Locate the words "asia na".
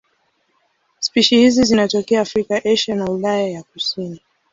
2.65-3.05